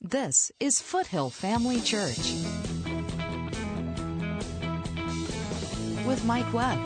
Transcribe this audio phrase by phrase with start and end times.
[0.00, 2.32] This is Foothill Family Church
[6.06, 6.78] with Mike Webb.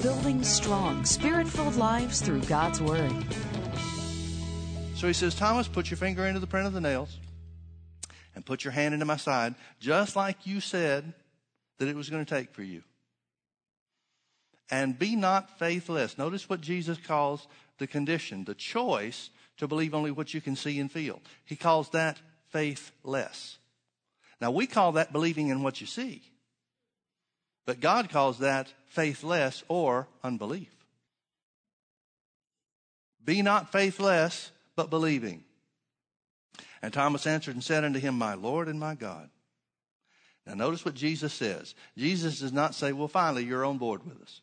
[0.00, 3.12] Building strong, spirit filled lives through God's Word.
[4.94, 7.18] So he says, Thomas, put your finger into the print of the nails
[8.36, 11.12] and put your hand into my side, just like you said
[11.78, 12.84] that it was going to take for you.
[14.70, 16.18] And be not faithless.
[16.18, 20.80] Notice what Jesus calls the condition, the choice to believe only what you can see
[20.80, 21.20] and feel.
[21.44, 22.18] He calls that
[22.50, 23.58] faithless.
[24.40, 26.22] Now we call that believing in what you see.
[27.66, 30.70] But God calls that faithless or unbelief.
[33.24, 35.44] Be not faithless, but believing.
[36.82, 39.30] And Thomas answered and said unto him, My Lord and my God.
[40.46, 41.74] Now notice what Jesus says.
[41.96, 44.42] Jesus does not say, Well, finally, you're on board with us.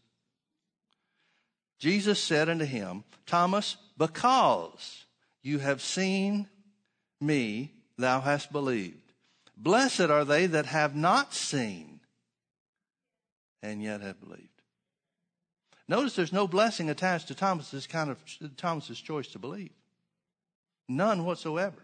[1.81, 5.05] Jesus said unto him, Thomas, because
[5.41, 6.47] you have seen
[7.19, 9.13] me, thou hast believed.
[9.57, 11.99] Blessed are they that have not seen
[13.63, 14.47] and yet have believed.
[15.87, 18.23] Notice there's no blessing attached to Thomas's kind of
[18.57, 19.73] Thomas's choice to believe.
[20.87, 21.81] None whatsoever.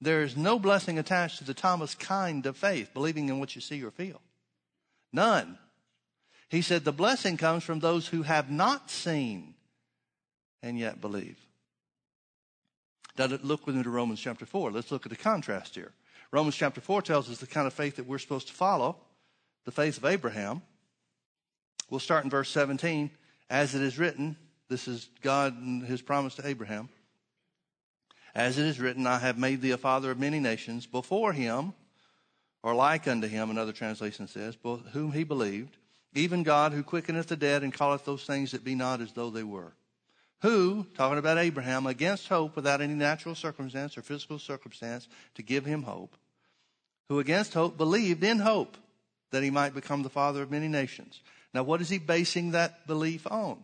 [0.00, 3.60] There is no blessing attached to the Thomas kind of faith, believing in what you
[3.60, 4.20] see or feel.
[5.12, 5.58] None.
[6.50, 9.54] He said the blessing comes from those who have not seen
[10.62, 11.38] and yet believe.
[13.16, 14.70] Look with me to Romans chapter 4.
[14.70, 15.92] Let's look at the contrast here.
[16.32, 18.96] Romans chapter 4 tells us the kind of faith that we're supposed to follow,
[19.64, 20.62] the faith of Abraham.
[21.88, 23.10] We'll start in verse 17.
[23.48, 24.36] As it is written,
[24.68, 26.88] this is God and his promise to Abraham.
[28.34, 31.74] As it is written, I have made thee a father of many nations before him,
[32.62, 34.56] or like unto him, another translation says,
[34.92, 35.76] whom he believed,
[36.14, 39.30] even God who quickeneth the dead and calleth those things that be not as though
[39.30, 39.72] they were.
[40.42, 45.64] Who, talking about Abraham, against hope, without any natural circumstance or physical circumstance to give
[45.64, 46.16] him hope,
[47.08, 48.76] who against hope believed in hope
[49.30, 51.20] that he might become the father of many nations.
[51.52, 53.62] Now, what is he basing that belief on?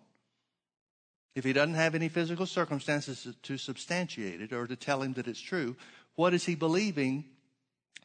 [1.34, 5.28] If he doesn't have any physical circumstances to substantiate it or to tell him that
[5.28, 5.76] it's true,
[6.14, 7.24] what is he believing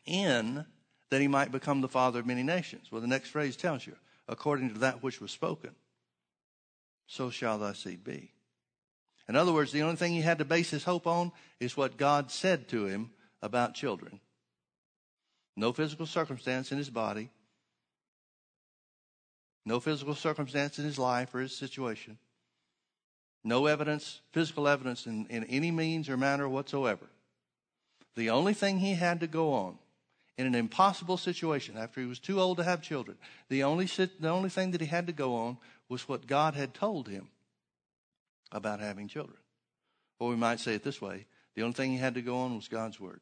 [0.05, 0.65] in
[1.09, 2.91] that he might become the father of many nations?
[2.91, 3.95] Well, the next phrase tells you,
[4.31, 5.75] according to that which was spoken,
[7.05, 8.31] so shall thy seed be.
[9.27, 11.97] In other words, the only thing he had to base his hope on is what
[11.97, 14.21] God said to him about children.
[15.57, 17.29] No physical circumstance in his body,
[19.65, 22.17] no physical circumstance in his life or his situation.
[23.43, 27.07] No evidence, physical evidence in, in any means or manner whatsoever.
[28.15, 29.77] The only thing he had to go on
[30.37, 33.17] in an impossible situation after he was too old to have children,
[33.49, 35.57] the only, the only thing that he had to go on
[35.89, 37.27] was what God had told him
[38.51, 39.37] about having children.
[40.19, 41.25] Or we might say it this way
[41.55, 43.19] the only thing he had to go on was God's word.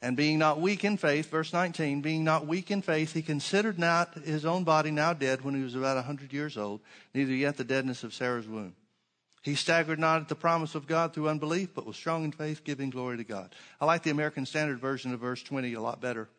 [0.00, 3.78] And being not weak in faith, verse 19, being not weak in faith, he considered
[3.78, 6.82] not his own body now dead when he was about a hundred years old,
[7.14, 8.76] neither yet the deadness of Sarah's womb.
[9.44, 12.64] He staggered not at the promise of God through unbelief, but was strong in faith,
[12.64, 13.54] giving glory to God.
[13.78, 16.30] I like the American Standard Version of verse 20 a lot better.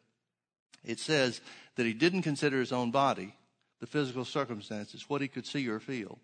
[0.83, 1.39] It says
[1.75, 3.35] that he didn't consider his own body,
[3.79, 6.17] the physical circumstances, what he could see or feel.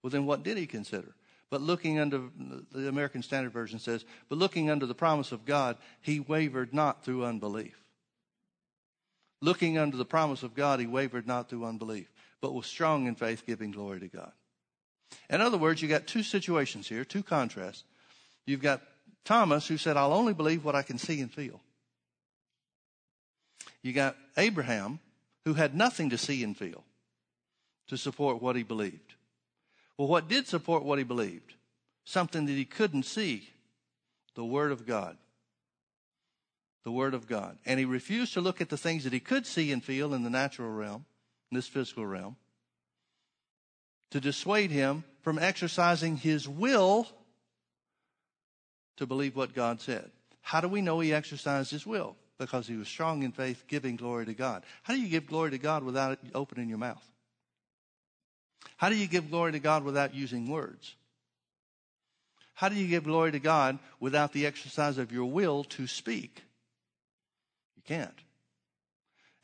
[0.00, 1.12] Well, then what did he consider?
[1.50, 2.22] But looking under,
[2.70, 7.04] the American Standard Version says, but looking under the promise of God, he wavered not
[7.04, 7.82] through unbelief.
[9.40, 13.16] Looking under the promise of God, he wavered not through unbelief, but was strong in
[13.16, 14.32] faith, giving glory to God.
[15.30, 17.84] In other words, you got two situations here, two contrasts.
[18.46, 18.82] You've got
[19.24, 21.60] Thomas who said, I'll only believe what I can see and feel.
[23.82, 25.00] You got Abraham
[25.44, 26.84] who had nothing to see and feel
[27.88, 29.14] to support what he believed.
[29.96, 31.54] Well, what did support what he believed?
[32.04, 33.48] Something that he couldn't see
[34.34, 35.16] the Word of God.
[36.84, 37.58] The Word of God.
[37.66, 40.22] And he refused to look at the things that he could see and feel in
[40.22, 41.04] the natural realm,
[41.50, 42.36] in this physical realm,
[44.10, 47.06] to dissuade him from exercising his will
[48.96, 50.10] to believe what God said.
[50.40, 52.16] How do we know he exercised his will?
[52.38, 54.64] Because he was strong in faith, giving glory to God.
[54.82, 57.04] How do you give glory to God without opening your mouth?
[58.76, 60.94] How do you give glory to God without using words?
[62.54, 66.42] How do you give glory to God without the exercise of your will to speak?
[67.76, 68.18] You can't.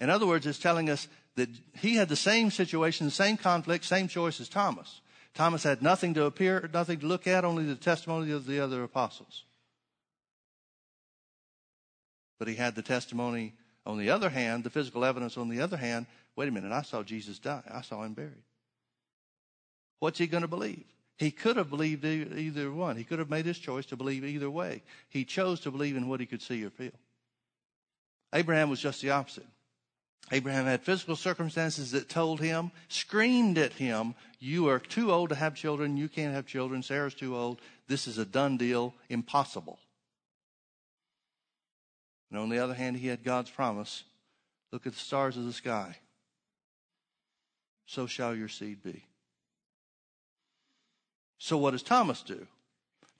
[0.00, 3.84] In other words, it's telling us that he had the same situation, the same conflict,
[3.84, 5.00] same choice as Thomas.
[5.34, 8.84] Thomas had nothing to appear, nothing to look at, only the testimony of the other
[8.84, 9.44] apostles.
[12.38, 13.54] But he had the testimony
[13.84, 16.06] on the other hand, the physical evidence on the other hand.
[16.36, 17.62] Wait a minute, I saw Jesus die.
[17.70, 18.44] I saw him buried.
[19.98, 20.84] What's he going to believe?
[21.16, 22.96] He could have believed either one.
[22.96, 24.82] He could have made his choice to believe either way.
[25.08, 26.90] He chose to believe in what he could see or feel.
[28.32, 29.46] Abraham was just the opposite.
[30.32, 35.34] Abraham had physical circumstances that told him, screamed at him, You are too old to
[35.34, 35.96] have children.
[35.96, 36.82] You can't have children.
[36.82, 37.60] Sarah's too old.
[37.88, 38.94] This is a done deal.
[39.08, 39.78] Impossible.
[42.30, 44.04] And on the other hand, he had God's promise
[44.72, 45.98] Look at the stars of the sky.
[47.86, 49.04] So shall your seed be.
[51.38, 52.48] So, what does Thomas do?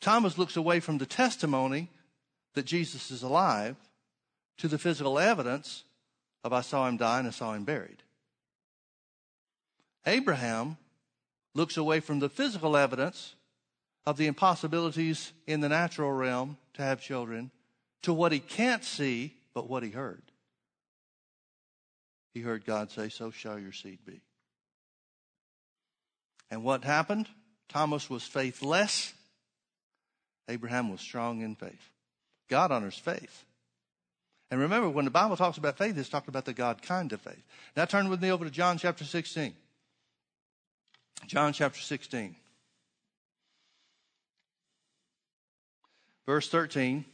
[0.01, 1.91] Thomas looks away from the testimony
[2.55, 3.77] that Jesus is alive
[4.59, 5.85] to the physical evidence
[6.45, 8.03] of I saw him die and I saw him buried.
[10.07, 10.77] Abraham
[11.55, 13.35] looks away from the physical evidence
[14.07, 17.51] of the impossibilities in the natural realm to have children
[18.03, 20.23] to what he can't see, but what he heard.
[22.35, 24.21] He heard God say, So shall your seed be.
[26.51, 27.29] And what happened?
[27.71, 29.15] Thomas was faithless.
[30.49, 31.91] Abraham was strong in faith.
[32.51, 33.45] God honors faith.
[34.55, 37.21] And remember, when the Bible talks about faith, it's talking about the God kind of
[37.21, 37.43] faith.
[37.77, 39.53] Now turn with me over to John chapter 16.
[41.27, 42.37] John chapter 16.
[46.25, 47.05] Verse 13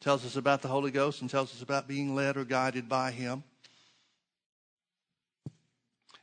[0.00, 3.10] tells us about the Holy Ghost and tells us about being led or guided by
[3.10, 3.44] Him.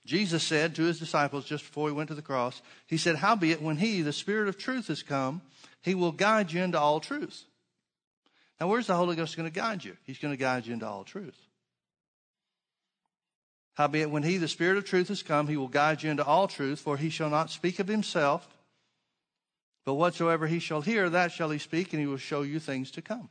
[0.07, 3.61] Jesus said to his disciples just before he went to the cross, He said, Howbeit,
[3.61, 5.43] when He, the Spirit of truth, has come,
[5.83, 7.43] He will guide you into all truth.
[8.61, 9.97] Now, where's the Holy Ghost going to guide you?
[10.03, 11.35] He's going to guide you into all truth.
[13.73, 16.47] Howbeit, when he, the Spirit of truth, is come, he will guide you into all
[16.47, 18.47] truth, for he shall not speak of himself,
[19.83, 22.91] but whatsoever he shall hear, that shall he speak, and he will show you things
[22.91, 23.29] to come.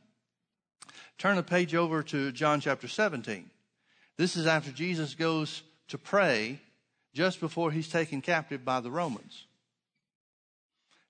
[1.17, 3.49] Turn the page over to John chapter 17.
[4.17, 6.59] This is after Jesus goes to pray
[7.13, 9.45] just before he's taken captive by the Romans.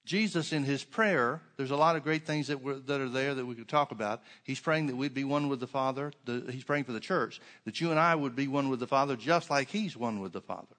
[0.03, 3.45] Jesus, in his prayer, there's a lot of great things that, that are there that
[3.45, 4.23] we could talk about.
[4.43, 6.11] He's praying that we'd be one with the Father.
[6.25, 8.87] The, he's praying for the church, that you and I would be one with the
[8.87, 10.75] Father, just like he's one with the Father.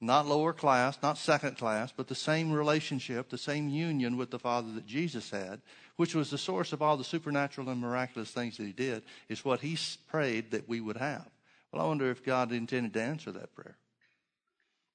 [0.00, 4.38] Not lower class, not second class, but the same relationship, the same union with the
[4.38, 5.60] Father that Jesus had,
[5.96, 9.44] which was the source of all the supernatural and miraculous things that he did, is
[9.44, 11.28] what he prayed that we would have.
[11.70, 13.76] Well, I wonder if God intended to answer that prayer.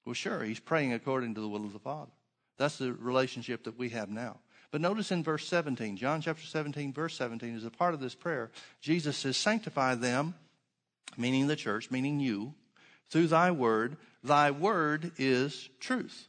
[0.06, 2.12] Well, sure, he's praying according to the will of the Father.
[2.58, 4.40] That's the relationship that we have now.
[4.72, 8.16] But notice in verse 17, John chapter 17, verse 17, is a part of this
[8.16, 8.52] prayer.
[8.82, 10.36] Jesus says, Sanctify them,
[11.18, 12.54] meaning the church, meaning you,
[13.10, 13.98] through thy word.
[14.24, 16.28] Thy word is truth.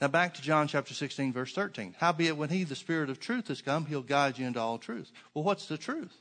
[0.00, 1.96] Now back to John chapter 16, verse 13.
[1.98, 5.10] Howbeit, when he, the Spirit of truth, has come, he'll guide you into all truth.
[5.34, 6.16] Well, what's the truth?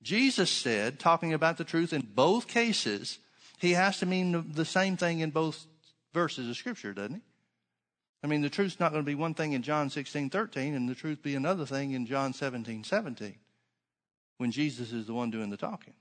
[0.00, 3.18] Jesus said, talking about the truth in both cases,
[3.58, 5.66] he has to mean the same thing in both
[6.14, 7.20] verses of Scripture, doesn't he?
[8.22, 10.88] I mean, the truth's not going to be one thing in John 16, 13, and
[10.88, 13.36] the truth be another thing in John 17, 17,
[14.38, 15.94] when Jesus is the one doing the talking.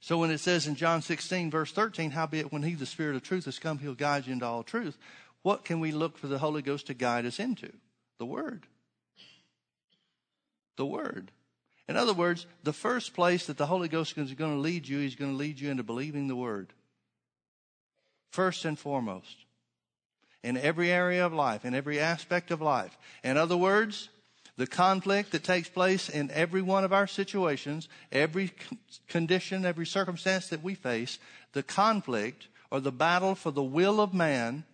[0.00, 3.22] So when it says in John 16, verse 13, howbeit when he, the Spirit of
[3.22, 4.98] truth, has come, he'll guide you into all truth,
[5.42, 7.70] what can we look for the Holy Ghost to guide us into?
[8.18, 8.66] The Word.
[10.76, 11.30] The Word.
[11.88, 14.98] In other words, the first place that the Holy Ghost is going to lead you,
[14.98, 16.72] he's going to lead you into believing the Word.
[18.30, 19.44] First and foremost
[20.42, 22.96] in every area of life, in every aspect of life.
[23.22, 24.08] In other words,
[24.56, 28.52] the conflict that takes place in every one of our situations, every
[29.08, 31.18] condition, every circumstance that we face,
[31.52, 34.64] the conflict or the battle for the will of man,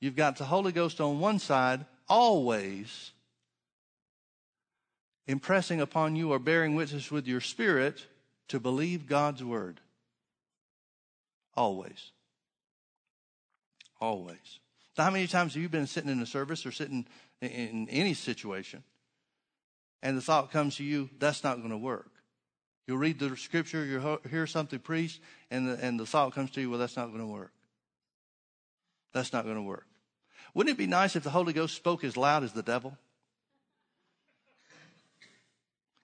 [0.00, 3.12] you've got the Holy Ghost on one side, always
[5.26, 8.06] impressing upon you or bearing witness with your spirit
[8.48, 9.80] to believe God's word.
[11.56, 12.12] Always.
[14.00, 14.60] Always.
[14.96, 17.06] So how many times have you been sitting in a service or sitting
[17.42, 18.82] in any situation
[20.02, 22.10] and the thought comes to you, that's not going to work?
[22.86, 26.62] You'll read the scripture, you'll hear something preached, and the, and the thought comes to
[26.62, 27.52] you, well, that's not going to work.
[29.12, 29.86] That's not going to work.
[30.54, 32.96] Wouldn't it be nice if the Holy Ghost spoke as loud as the devil?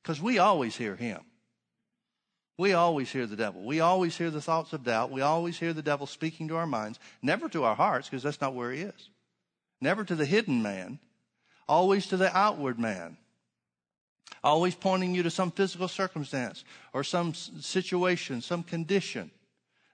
[0.03, 1.23] Because we always hear him.
[2.63, 3.65] We always hear the devil.
[3.65, 5.11] We always hear the thoughts of doubt.
[5.11, 8.41] We always hear the devil speaking to our minds, never to our hearts, because that's
[8.41, 9.11] not where he is.
[9.81, 11.01] Never to the hidden man,
[11.69, 13.17] always to the outward man.
[14.45, 19.33] Always pointing you to some physical circumstance or some situation, some condition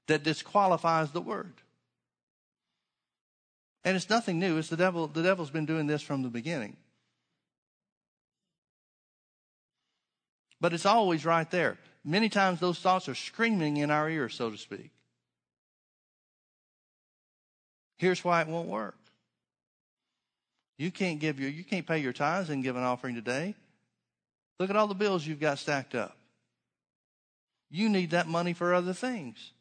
[0.06, 1.54] that disqualifies the word.
[3.82, 4.58] And it's nothing new.
[4.58, 5.06] It's the devil.
[5.06, 6.76] The devil's been doing this from the beginning.
[10.60, 14.50] But it's always right there many times those thoughts are screaming in our ears, so
[14.50, 14.90] to speak.
[17.98, 18.96] Here's why it won't work.
[20.78, 23.54] You can't give your, you can't pay your tithes and give an offering today.
[24.58, 26.16] Look at all the bills you've got stacked up.
[27.70, 29.52] You need that money for other things.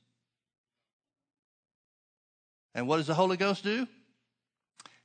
[2.73, 3.87] And what does the Holy Ghost do?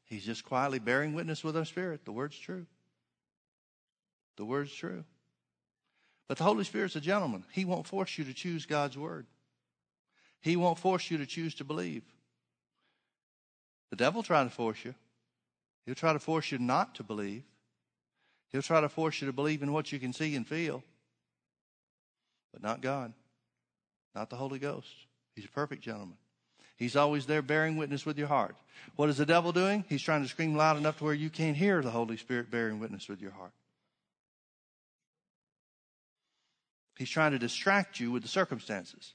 [0.04, 2.04] He's just quietly bearing witness with our spirit.
[2.04, 2.66] The word's true.
[4.36, 5.04] The word's true.
[6.32, 7.44] But the Holy Spirit's a gentleman.
[7.52, 9.26] He won't force you to choose God's word.
[10.40, 12.04] He won't force you to choose to believe.
[13.90, 14.94] The devil try to force you.
[15.84, 17.42] He'll try to force you not to believe.
[18.48, 20.82] He'll try to force you to believe in what you can see and feel.
[22.54, 23.12] But not God.
[24.14, 24.88] Not the Holy Ghost.
[25.36, 26.16] He's a perfect gentleman.
[26.78, 28.56] He's always there bearing witness with your heart.
[28.96, 29.84] What is the devil doing?
[29.86, 32.80] He's trying to scream loud enough to where you can't hear the Holy Spirit bearing
[32.80, 33.52] witness with your heart.
[36.96, 39.14] He's trying to distract you with the circumstances.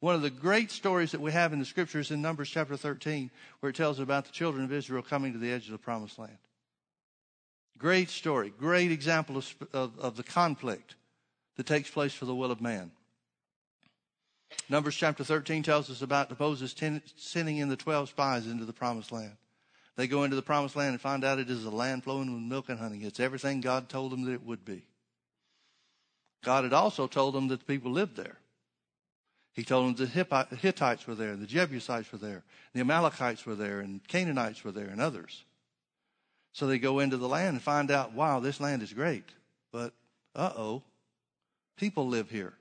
[0.00, 3.30] One of the great stories that we have in the scriptures in Numbers chapter 13,
[3.60, 6.18] where it tells about the children of Israel coming to the edge of the promised
[6.18, 6.36] land.
[7.78, 10.96] Great story, great example of, of, of the conflict
[11.56, 12.90] that takes place for the will of man.
[14.68, 18.72] Numbers chapter 13 tells us about Moses ten, sending in the 12 spies into the
[18.72, 19.36] promised land.
[19.96, 22.42] They go into the promised land and find out it is a land flowing with
[22.42, 23.04] milk and honey.
[23.04, 24.84] It's everything God told them that it would be.
[26.44, 28.36] God had also told them that the people lived there.
[29.54, 33.80] He told them the Hittites were there, the Jebusites were there, the Amalekites were there,
[33.80, 35.44] and Canaanites were there, and others.
[36.52, 39.24] So they go into the land and find out, wow, this land is great.
[39.72, 39.92] But,
[40.34, 40.82] uh oh,
[41.76, 42.54] people live here.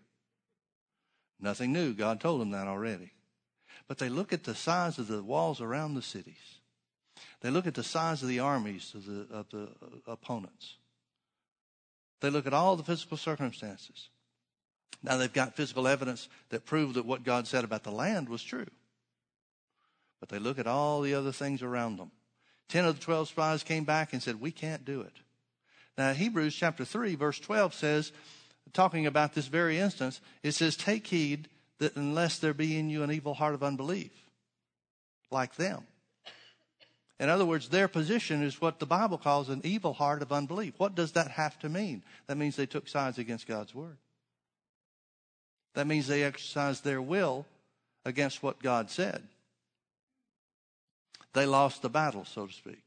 [1.39, 1.93] Nothing new.
[1.93, 3.11] God told them that already.
[3.87, 6.59] But they look at the size of the walls around the cities.
[7.41, 9.67] They look at the size of the armies of the, of the
[10.07, 10.75] opponents.
[12.23, 14.07] They look at all the physical circumstances.
[15.03, 18.41] Now they've got physical evidence that prove that what God said about the land was
[18.41, 18.67] true.
[20.21, 22.11] But they look at all the other things around them.
[22.69, 25.11] Ten of the twelve spies came back and said, We can't do it.
[25.97, 28.13] Now Hebrews chapter 3, verse 12 says,
[28.71, 31.49] talking about this very instance, it says, Take heed
[31.79, 34.13] that unless there be in you an evil heart of unbelief,
[35.29, 35.83] like them.
[37.19, 40.73] In other words, their position is what the Bible calls an evil heart of unbelief.
[40.77, 42.03] What does that have to mean?
[42.27, 43.97] That means they took sides against God's word.
[45.75, 47.45] That means they exercised their will
[48.05, 49.23] against what God said.
[51.33, 52.83] They lost the battle, so to speak.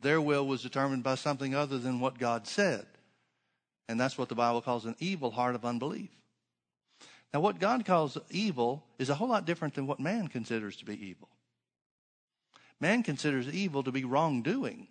[0.00, 2.86] Their will was determined by something other than what God said.
[3.88, 6.10] And that's what the Bible calls an evil heart of unbelief.
[7.34, 10.84] Now, what God calls evil is a whole lot different than what man considers to
[10.84, 11.28] be evil.
[12.80, 14.86] Man considers evil to be wrongdoing.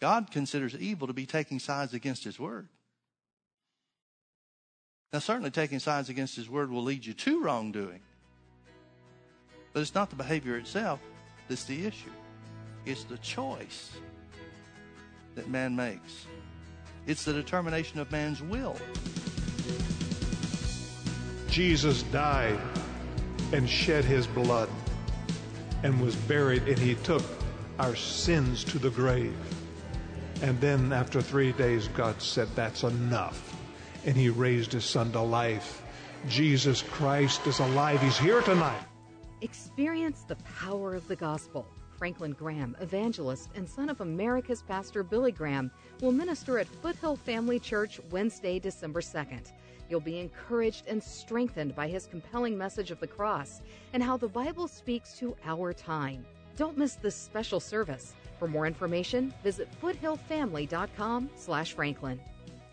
[0.00, 2.68] God considers evil to be taking sides against His Word.
[5.12, 8.00] Now, certainly taking sides against His Word will lead you to wrongdoing.
[9.72, 11.00] But it's not the behavior itself
[11.48, 12.12] that's the issue,
[12.86, 13.90] it's the choice
[15.34, 16.26] that man makes.
[17.08, 18.76] It's the determination of man's will.
[21.50, 22.58] Jesus died
[23.52, 24.68] and shed his blood
[25.82, 27.22] and was buried, and he took
[27.80, 29.34] our sins to the grave.
[30.42, 33.56] And then after three days, God said, That's enough.
[34.06, 35.82] And he raised his son to life.
[36.28, 38.00] Jesus Christ is alive.
[38.00, 38.84] He's here tonight.
[39.40, 41.66] Experience the power of the gospel.
[42.00, 47.60] Franklin Graham, evangelist and son of America's pastor Billy Graham, will minister at Foothill Family
[47.60, 49.52] Church Wednesday, December 2nd.
[49.90, 53.60] You'll be encouraged and strengthened by his compelling message of the cross
[53.92, 56.24] and how the Bible speaks to our time.
[56.56, 58.14] Don't miss this special service.
[58.38, 62.20] For more information, visit foothillfamily.com/franklin.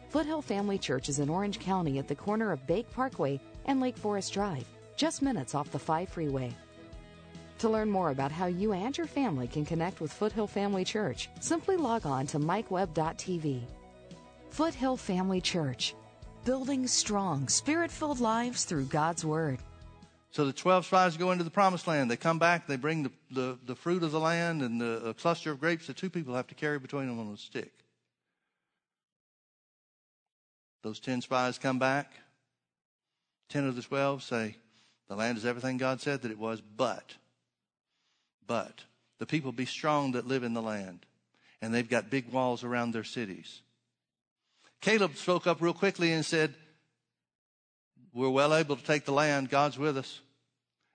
[0.07, 3.97] Foothill Family Church is in Orange County at the corner of Bake Parkway and Lake
[3.97, 4.63] Forest Drive,
[4.95, 6.55] just minutes off the 5 freeway.
[7.59, 11.27] To learn more about how you and your family can connect with Foothill Family Church,
[11.39, 13.61] simply log on to mikewebb.tv.
[14.51, 15.95] Foothill Family Church,
[16.45, 19.57] building strong, spirit filled lives through God's Word.
[20.29, 22.11] So the 12 spies go into the promised land.
[22.11, 25.13] They come back, they bring the, the, the fruit of the land and the, a
[25.15, 27.73] cluster of grapes that two people have to carry between them on a stick.
[30.83, 32.13] Those 10 spies come back.
[33.49, 34.57] 10 of the 12 say,
[35.07, 37.15] The land is everything God said that it was, but
[38.47, 38.83] but
[39.19, 41.05] the people be strong that live in the land,
[41.61, 43.61] and they've got big walls around their cities.
[44.81, 46.53] Caleb spoke up real quickly and said,
[48.13, 49.49] We're well able to take the land.
[49.49, 50.21] God's with us.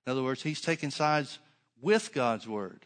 [0.06, 1.38] In other words, he's taking sides
[1.80, 2.80] with God's word.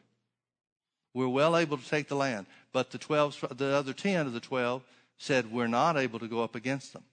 [1.15, 2.47] We're well able to take the land.
[2.73, 4.83] But the 12, the other 10 of the 12
[5.19, 7.05] said, We're not able to go up against them.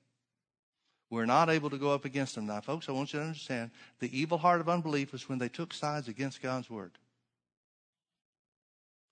[1.09, 2.47] We're not able to go up against them.
[2.47, 5.47] Now, folks, I want you to understand the evil heart of unbelief was when they
[5.47, 6.91] took sides against God's word.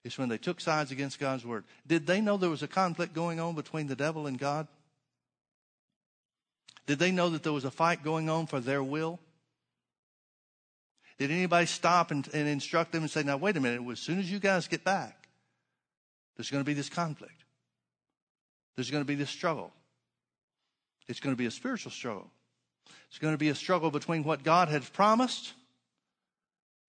[0.03, 1.63] It's when they took sides against God's word.
[1.85, 4.67] Did they know there was a conflict going on between the devil and God?
[6.87, 9.19] Did they know that there was a fight going on for their will?
[11.19, 14.17] Did anybody stop and, and instruct them and say, now, wait a minute, as soon
[14.17, 15.27] as you guys get back,
[16.35, 17.45] there's going to be this conflict.
[18.75, 19.71] There's going to be this struggle.
[21.07, 22.31] It's going to be a spiritual struggle.
[23.09, 25.53] It's going to be a struggle between what God has promised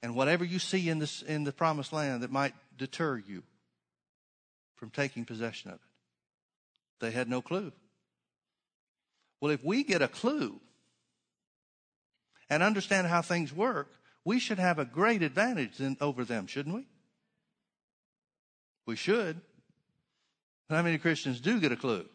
[0.03, 3.43] and whatever you see in this in the promised land that might deter you
[4.77, 5.81] from taking possession of it.
[7.01, 7.73] They had no clue.
[9.41, 10.61] Well, if we get a clue
[12.51, 13.89] and understand how things work,
[14.25, 16.87] we should have a great advantage in, over them, shouldn't we?
[18.87, 19.41] We should.
[20.69, 22.07] But How many Christians do get a clue?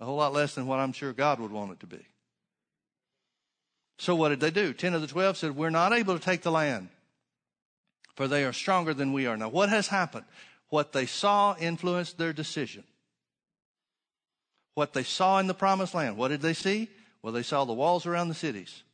[0.00, 2.06] A whole lot less than what I'm sure God would want it to be.
[3.98, 4.72] So what did they do?
[4.72, 6.88] Ten of the twelve said, We're not able to take the land,
[8.14, 9.36] for they are stronger than we are.
[9.36, 10.24] Now, what has happened?
[10.68, 12.84] What they saw influenced their decision.
[14.74, 16.88] What they saw in the promised land, what did they see?
[17.22, 18.84] Well, they saw the walls around the cities.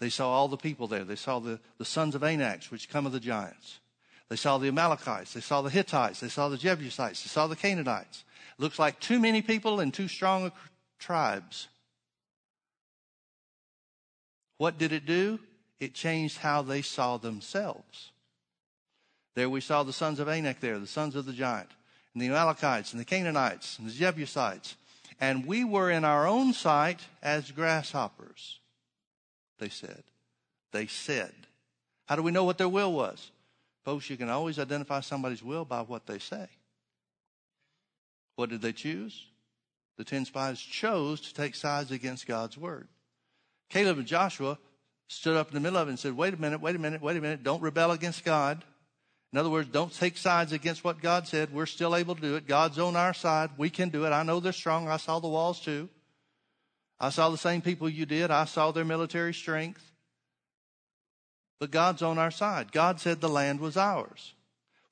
[0.00, 1.04] They saw all the people there.
[1.04, 3.78] They saw the, the sons of Anak, which come of the giants.
[4.28, 5.32] They saw the Amalekites.
[5.34, 6.20] They saw the Hittites.
[6.20, 7.22] They saw the Jebusites.
[7.22, 8.24] They saw the Canaanites.
[8.58, 10.50] Looks like too many people and too strong
[10.98, 11.68] tribes.
[14.58, 15.40] What did it do?
[15.80, 18.10] It changed how they saw themselves.
[19.34, 21.70] There we saw the sons of Anak there, the sons of the giant,
[22.12, 24.74] and the Amalekites, and the Canaanites, and the Jebusites.
[25.20, 28.58] And we were in our own sight as grasshoppers,
[29.58, 30.02] they said.
[30.72, 31.32] They said.
[32.06, 33.30] How do we know what their will was?
[33.84, 36.48] Folks, you can always identify somebody's will by what they say.
[38.34, 39.26] What did they choose?
[39.96, 42.88] The ten spies chose to take sides against God's word.
[43.70, 44.58] Caleb and Joshua
[45.08, 47.02] stood up in the middle of it and said, Wait a minute, wait a minute,
[47.02, 47.42] wait a minute.
[47.42, 48.64] Don't rebel against God.
[49.32, 51.52] In other words, don't take sides against what God said.
[51.52, 52.46] We're still able to do it.
[52.46, 53.50] God's on our side.
[53.58, 54.10] We can do it.
[54.10, 54.88] I know they're strong.
[54.88, 55.88] I saw the walls too.
[56.98, 58.30] I saw the same people you did.
[58.30, 59.84] I saw their military strength.
[61.60, 62.72] But God's on our side.
[62.72, 64.32] God said the land was ours.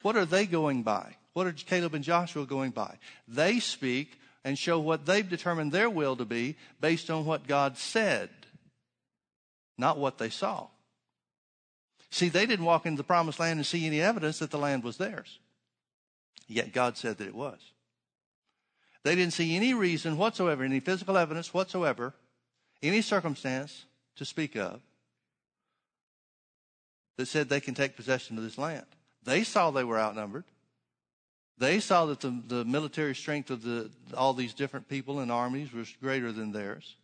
[0.02, 1.16] What are they going by?
[1.32, 2.98] What are Caleb and Joshua going by?
[3.26, 7.76] They speak and show what they've determined their will to be based on what God
[7.76, 8.30] said,
[9.78, 10.68] not what they saw.
[12.10, 14.84] See, they didn't walk into the promised land and see any evidence that the land
[14.84, 15.38] was theirs.
[16.46, 17.58] Yet God said that it was.
[19.02, 22.14] They didn't see any reason whatsoever, any physical evidence whatsoever,
[22.82, 23.84] any circumstance
[24.16, 24.80] to speak of
[27.16, 28.86] that said they can take possession of this land.
[29.22, 30.44] They saw they were outnumbered.
[31.58, 35.72] They saw that the, the military strength of the, all these different people and armies
[35.72, 36.96] was greater than theirs.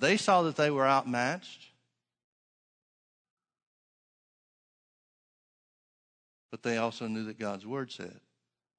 [0.00, 1.66] They saw that they were outmatched.
[6.50, 8.18] But they also knew that God's word said.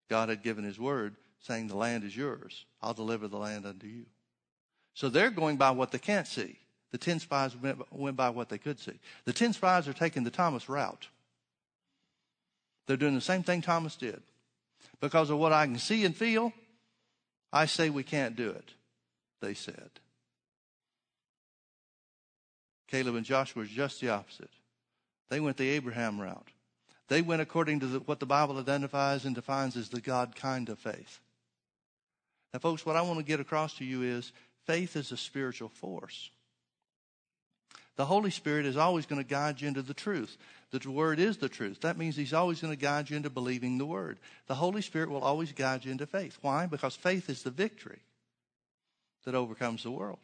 [0.10, 2.66] God had given his word saying, The land is yours.
[2.82, 4.08] I'll deliver the land unto you.
[4.96, 6.58] So they're going by what they can't see.
[6.92, 9.00] The ten spies went by what they could see.
[9.24, 11.08] The ten spies are taking the Thomas route.
[12.88, 14.22] They're doing the same thing Thomas did
[15.00, 16.52] because of what I can see and feel,
[17.54, 18.74] I say we can't do it,
[19.40, 19.92] they said.
[22.92, 24.52] Caleb and Joshua were just the opposite.
[25.30, 26.50] They went the Abraham route.
[27.08, 30.68] They went according to the, what the Bible identifies and defines as the God kind
[30.68, 31.20] of faith.
[32.54, 34.34] Now, folks, what I want to get across to you is
[34.66, 36.30] faith is a spiritual force.
[37.96, 40.38] The Holy Spirit is always going to guide you into the truth.
[40.72, 41.82] The Word is the truth.
[41.82, 44.20] That means He's always going to guide you into believing the Word.
[44.48, 46.38] The Holy Spirit will always guide you into faith.
[46.42, 46.66] Why?
[46.66, 48.00] Because faith is the victory
[49.26, 50.20] that overcomes the world.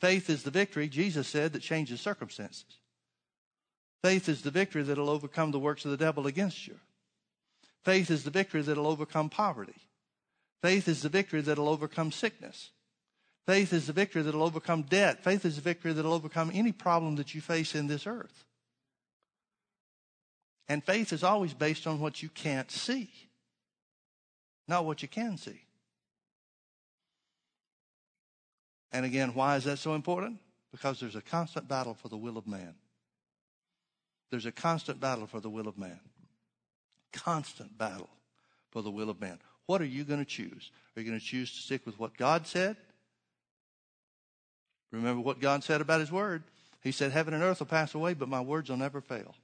[0.00, 2.78] Faith is the victory, Jesus said, that changes circumstances.
[4.02, 6.76] Faith is the victory that will overcome the works of the devil against you.
[7.84, 9.80] Faith is the victory that will overcome poverty.
[10.62, 12.70] Faith is the victory that will overcome sickness.
[13.46, 15.22] Faith is the victory that will overcome debt.
[15.22, 18.44] Faith is the victory that will overcome any problem that you face in this earth.
[20.68, 23.10] And faith is always based on what you can't see,
[24.66, 25.65] not what you can see.
[28.96, 30.38] And again, why is that so important?
[30.72, 32.74] Because there's a constant battle for the will of man.
[34.30, 36.00] There's a constant battle for the will of man.
[37.12, 38.08] Constant battle
[38.70, 39.38] for the will of man.
[39.66, 40.70] What are you going to choose?
[40.96, 42.78] Are you going to choose to stick with what God said?
[44.92, 46.44] Remember what God said about His Word.
[46.82, 49.34] He said, Heaven and earth will pass away, but my words will never fail.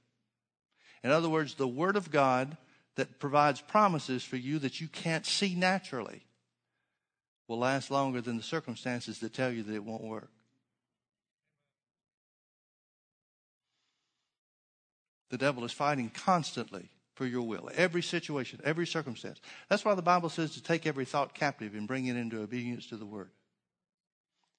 [1.03, 2.57] In other words, the Word of God
[2.95, 6.23] that provides promises for you that you can't see naturally
[7.53, 10.29] will last longer than the circumstances that tell you that it won't work.
[15.29, 19.39] The devil is fighting constantly for your will, every situation, every circumstance.
[19.69, 22.87] That's why the Bible says to take every thought captive and bring it into obedience
[22.87, 23.29] to the word.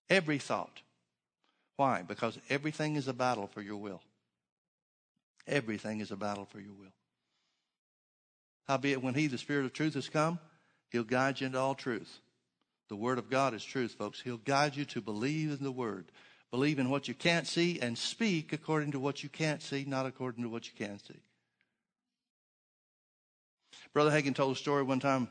[0.09, 0.80] Every thought.
[1.76, 2.02] Why?
[2.02, 4.02] Because everything is a battle for your will.
[5.48, 6.92] Everything is a battle for your will.
[8.68, 10.38] Howbeit, when He, the Spirit of truth, has come,
[10.90, 12.20] He'll guide you into all truth.
[12.88, 14.20] The Word of God is truth, folks.
[14.20, 16.07] He'll guide you to believe in the Word.
[16.51, 20.07] Believe in what you can't see and speak according to what you can't see, not
[20.07, 21.20] according to what you can see.
[23.92, 25.29] Brother Hagin told a story one time,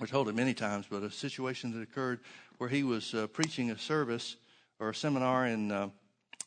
[0.00, 2.20] or told it many times, but a situation that occurred
[2.58, 4.36] where he was uh, preaching a service
[4.80, 5.88] or a seminar in uh,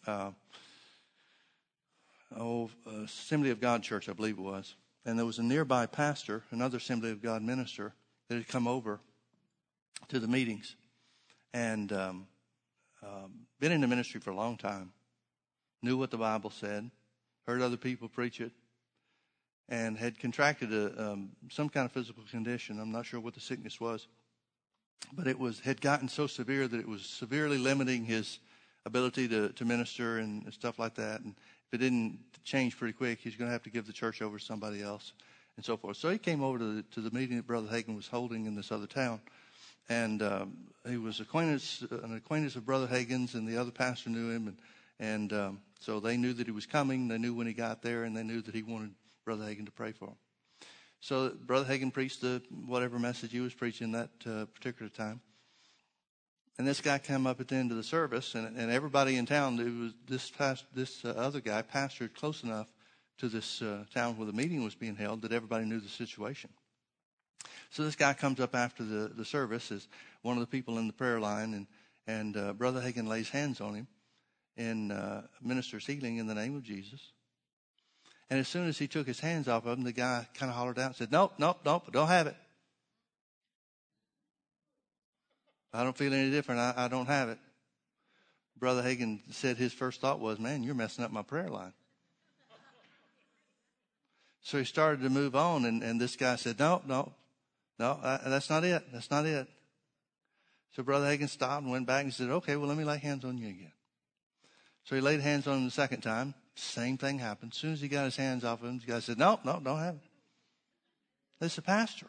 [0.08, 0.32] uh,
[2.38, 2.70] oh,
[3.04, 4.76] Assembly of God Church, I believe it was.
[5.06, 7.94] And there was a nearby pastor, another Assembly of God minister,
[8.28, 9.00] that had come over
[10.10, 10.76] to the meetings
[11.54, 12.28] and um,
[13.04, 14.92] um, been in the ministry for a long time,
[15.82, 16.90] knew what the Bible said,
[17.48, 18.52] heard other people preach it,
[19.70, 22.80] and had contracted a, um, some kind of physical condition.
[22.80, 24.08] I'm not sure what the sickness was,
[25.14, 28.40] but it was had gotten so severe that it was severely limiting his
[28.86, 31.22] ability to, to minister and stuff like that.
[31.22, 31.36] And
[31.68, 34.38] if it didn't change pretty quick, he's going to have to give the church over
[34.38, 35.14] to somebody else
[35.56, 35.98] and so forth.
[35.98, 38.56] So he came over to the, to the meeting that Brother Hagin was holding in
[38.56, 39.22] this other town.
[39.90, 44.32] And um, he was acquaintance, an acquaintance of Brother Hagin's, and the other pastor knew
[44.32, 44.48] him.
[44.48, 44.58] And,
[45.00, 47.08] and um, so they knew that he was coming.
[47.08, 48.92] They knew when he got there, and they knew that he wanted
[49.24, 50.16] Brother Hagin to pray for him.
[51.02, 55.22] So Brother Hagin preached the whatever message he was preaching that uh, particular time.
[56.58, 59.26] And this guy came up at the end of the service, and, and everybody in
[59.26, 62.72] town, it was this past, this uh, other guy pastored close enough
[63.18, 66.50] to this uh, town where the meeting was being held that everybody knew the situation.
[67.72, 69.88] So this guy comes up after the, the service as
[70.22, 71.68] one of the people in the prayer line, and,
[72.08, 73.88] and uh, Brother Hagin lays hands on him
[74.58, 77.12] and uh, ministers healing in the name of Jesus.
[78.30, 80.56] And as soon as he took his hands off of him, the guy kind of
[80.56, 82.36] hollered out and said, Nope, nope, nope, don't have it.
[85.74, 86.62] I don't feel any different.
[86.62, 87.38] I, I don't have it.
[88.58, 91.74] Brother Hagin said his first thought was, Man, you're messing up my prayer line.
[94.42, 97.12] So he started to move on, and, and this guy said, No, no,
[97.80, 98.84] no, uh, that's not it.
[98.92, 99.48] That's not it.
[100.76, 103.24] So Brother Hagin stopped and went back and said, Okay, well, let me lay hands
[103.26, 103.72] on you again.
[104.84, 106.34] So he laid hands on him the second time.
[106.56, 107.52] Same thing happened.
[107.54, 109.60] As soon as he got his hands off of him, the guy said, No, no,
[109.64, 110.02] don't have it.
[111.42, 112.08] It's a pastor,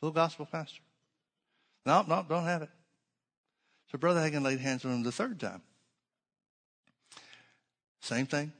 [0.00, 0.82] full gospel pastor.
[1.84, 2.70] No, no, don't have it.
[3.90, 5.62] So Brother Hagin laid hands on him the third time.
[8.00, 8.52] Same thing.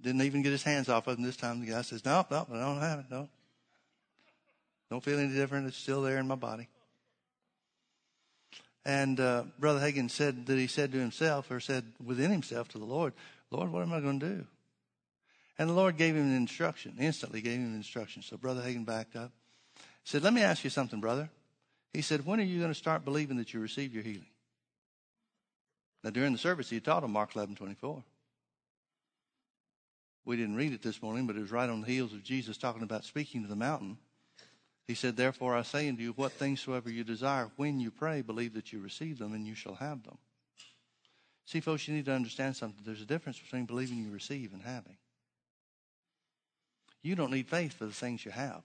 [0.00, 1.60] Didn't even get his hands off of him this time.
[1.60, 3.06] The guy says, No, no, I don't have it.
[3.10, 3.28] No.
[4.94, 5.66] Don't feel any different.
[5.66, 6.68] It's still there in my body.
[8.84, 12.78] And uh, Brother Hagin said that he said to himself, or said within himself to
[12.78, 13.12] the Lord,
[13.50, 14.46] Lord, what am I going to do?
[15.58, 18.22] And the Lord gave him an instruction, instantly gave him an instruction.
[18.22, 19.32] So Brother Hagin backed up.
[20.04, 21.28] Said, Let me ask you something, brother.
[21.92, 24.30] He said, When are you going to start believing that you received your healing?
[26.04, 28.04] Now, during the service, he taught him Mark 11 24.
[30.24, 32.56] We didn't read it this morning, but it was right on the heels of Jesus
[32.56, 33.98] talking about speaking to the mountain.
[34.86, 38.20] He said, Therefore I say unto you, what things soever you desire, when you pray,
[38.20, 40.18] believe that you receive them, and you shall have them.
[41.46, 42.82] See, folks, you need to understand something.
[42.84, 44.96] There's a difference between believing you receive and having.
[47.02, 48.62] You don't need faith for the things you have.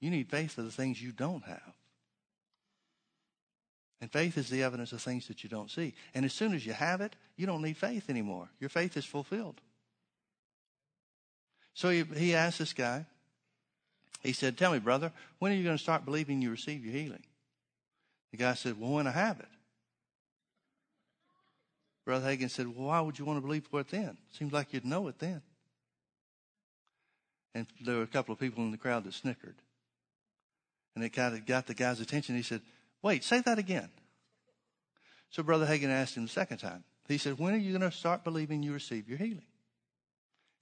[0.00, 1.74] You need faith for the things you don't have.
[4.00, 5.94] And faith is the evidence of things that you don't see.
[6.12, 8.50] And as soon as you have it, you don't need faith anymore.
[8.58, 9.60] Your faith is fulfilled.
[11.74, 13.06] So he, he asked this guy,
[14.22, 16.94] he said, Tell me, brother, when are you going to start believing you receive your
[16.94, 17.22] healing?
[18.30, 19.48] The guy said, Well, when I have it.
[22.04, 24.16] Brother Hagin said, Well, why would you want to believe for it then?
[24.30, 25.42] Seems like you'd know it then.
[27.54, 29.56] And there were a couple of people in the crowd that snickered.
[30.94, 32.36] And it kind of got the guy's attention.
[32.36, 32.62] He said,
[33.02, 33.90] Wait, say that again.
[35.30, 36.84] So Brother Hagin asked him the second time.
[37.08, 39.46] He said, When are you going to start believing you receive your healing?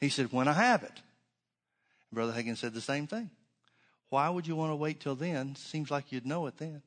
[0.00, 1.02] He said, When I have it.
[2.12, 3.30] Brother Hagin said the same thing.
[4.10, 5.54] Why would you want to wait till then?
[5.54, 6.82] Seems like you'd know it then.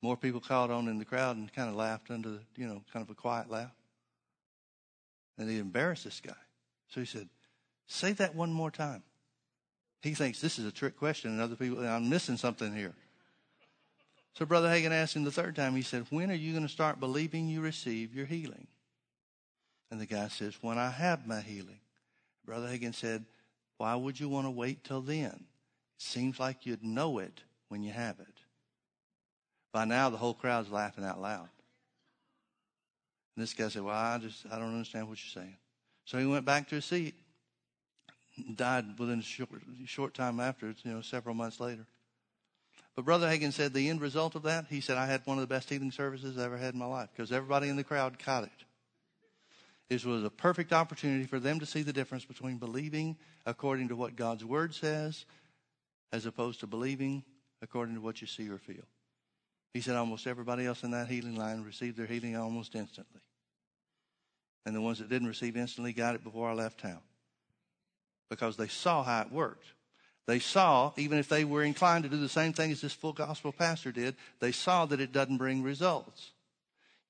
[0.00, 2.82] More people caught on in the crowd and kind of laughed under, the, you know,
[2.92, 3.72] kind of a quiet laugh.
[5.36, 6.32] And he embarrassed this guy.
[6.88, 7.28] So he said,
[7.88, 9.02] Say that one more time.
[10.02, 12.94] He thinks this is a trick question, and other people, I'm missing something here.
[14.34, 16.72] So Brother Hagin asked him the third time, he said, When are you going to
[16.72, 18.68] start believing you receive your healing?
[19.90, 21.80] And the guy says, When I have my healing.
[22.44, 23.24] Brother Hagin said,
[23.78, 25.30] Why would you want to wait till then?
[25.30, 28.26] It seems like you'd know it when you have it.
[29.72, 31.48] By now, the whole crowd's laughing out loud.
[33.36, 35.56] And this guy said, Well, I just, I don't understand what you're saying.
[36.04, 37.14] So he went back to his seat,
[38.56, 39.50] died within a short,
[39.86, 41.86] short time after, you know, several months later.
[42.96, 45.42] But Brother Hagin said the end result of that, he said, I had one of
[45.42, 48.18] the best healing services I ever had in my life because everybody in the crowd
[48.18, 48.64] caught it.
[49.88, 53.96] This was a perfect opportunity for them to see the difference between believing according to
[53.96, 55.24] what God's Word says
[56.12, 57.22] as opposed to believing
[57.62, 58.84] according to what you see or feel.
[59.72, 63.20] He said almost everybody else in that healing line received their healing almost instantly.
[64.66, 67.00] And the ones that didn't receive instantly got it before I left town
[68.28, 69.66] because they saw how it worked.
[70.26, 73.14] They saw, even if they were inclined to do the same thing as this full
[73.14, 76.32] gospel pastor did, they saw that it doesn't bring results.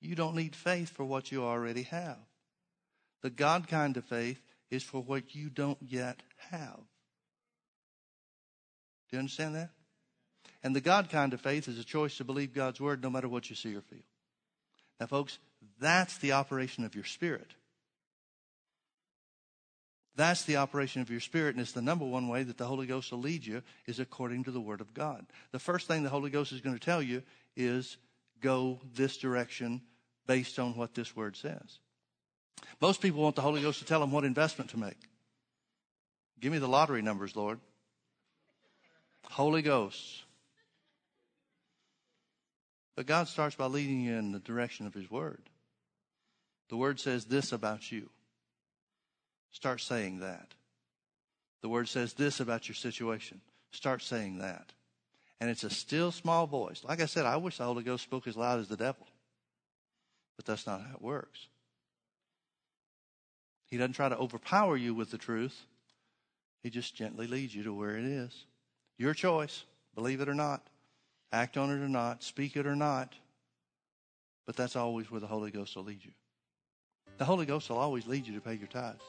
[0.01, 2.19] You don't need faith for what you already have.
[3.23, 6.81] The God kind of faith is for what you don't yet have.
[9.11, 9.71] Do you understand that?
[10.63, 13.29] And the God kind of faith is a choice to believe God's word no matter
[13.29, 13.99] what you see or feel.
[15.01, 15.39] Now, folks,
[15.81, 17.55] that's the operation of your spirit.
[20.17, 22.89] That's the operation of your spirit, and it's the number one way that the Holy
[22.89, 25.25] Ghost will lead you is according to the Word of God.
[25.53, 27.23] The first thing the Holy Ghost is going to tell you
[27.57, 27.97] is
[28.41, 29.81] go this direction
[30.27, 31.79] based on what this Word says.
[32.81, 34.99] Most people want the Holy Ghost to tell them what investment to make.
[36.41, 37.59] Give me the lottery numbers, Lord.
[39.25, 40.23] Holy Ghost.
[42.97, 45.43] But God starts by leading you in the direction of His Word.
[46.69, 48.11] The Word says this about you.
[49.51, 50.55] Start saying that.
[51.63, 53.41] The word says this about your situation.
[53.71, 54.73] Start saying that.
[55.41, 56.83] And it's a still small voice.
[56.85, 59.07] Like I said, I wish the Holy Ghost spoke as loud as the devil.
[60.37, 61.49] But that's not how it works.
[63.71, 65.67] He doesn't try to overpower you with the truth.
[66.63, 68.47] He just gently leads you to where it is.
[68.99, 70.67] Your choice, believe it or not,
[71.33, 73.15] act on it or not, speak it or not.
[74.47, 76.13] But that's always where the Holy Ghost will lead you.
[77.19, 79.03] The Holy Ghost will always lead you to pay your tithes.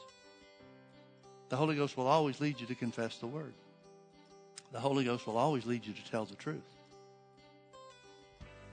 [1.48, 3.54] The Holy Ghost will always lead you to confess the word.
[4.72, 6.60] The Holy Ghost will always lead you to tell the truth,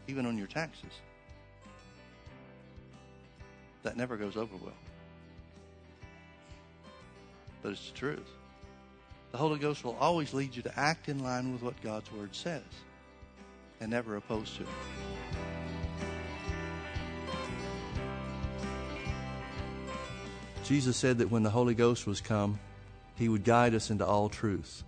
[0.08, 0.92] even on your taxes.
[3.84, 4.74] That never goes over well.
[7.62, 8.30] But it's the truth.
[9.32, 12.36] The Holy Ghost will always lead you to act in line with what God's Word
[12.36, 12.64] says
[13.80, 14.70] and never oppose to it.
[20.64, 22.60] Jesus said that when the Holy Ghost was come,
[23.16, 24.84] he would guide us into all truth.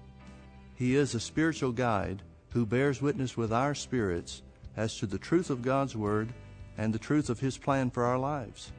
[0.75, 4.41] He is a spiritual guide who bears witness with our spirits
[4.75, 6.34] as to the truth of God's Word
[6.77, 8.71] and the truth of His plan for our lives.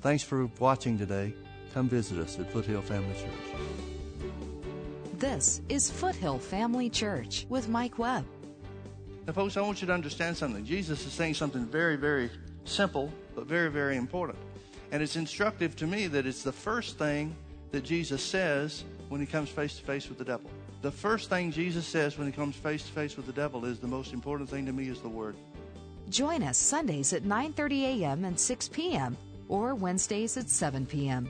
[0.00, 1.34] Thanks for watching today.
[1.74, 3.60] Come visit us at Foothill Family Church.
[5.18, 8.24] This is Foothill Family Church with Mike Webb.
[9.26, 10.64] Now, folks, I want you to understand something.
[10.64, 12.30] Jesus is saying something very, very
[12.64, 14.38] simple, but very, very important.
[14.90, 17.36] And it's instructive to me that it's the first thing
[17.70, 20.50] that Jesus says when he comes face to face with the devil.
[20.82, 23.78] The first thing Jesus says when he comes face to face with the devil is
[23.78, 25.36] the most important thing to me is the word.
[26.08, 28.24] Join us Sundays at 9:30 a.m.
[28.24, 29.16] and 6 p.m.
[29.48, 31.28] or Wednesdays at 7 p.m.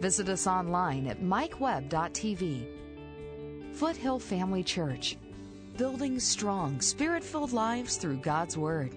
[0.00, 2.66] Visit us online at mikewebb.tv.
[3.72, 5.16] Foothill Family Church,
[5.76, 8.94] building strong, spirit-filled lives through God's word.